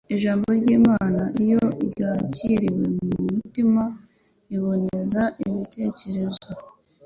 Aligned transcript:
Ijambo 0.15 0.47
ry'Imana 0.59 1.21
iyo 1.43 1.63
ryakiriwe 1.89 2.85
mu 3.05 3.19
mutima 3.33 3.83
riboneza 4.49 5.21
ibitekerezo 5.45 6.47